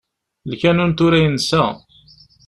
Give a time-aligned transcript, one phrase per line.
[0.49, 1.63] Lkanun tura yensa.